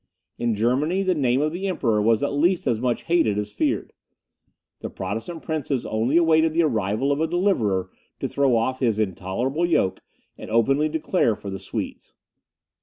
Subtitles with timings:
[0.39, 3.93] In Germany, the name of the Emperor was at least as much hated as feared.
[4.79, 9.63] The Protestant princes only awaited the arrival of a deliverer to throw off his intolerable
[9.63, 9.99] yoke,
[10.39, 12.13] and openly declare for the Swedes.